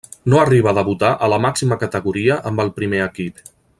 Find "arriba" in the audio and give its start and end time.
0.43-0.71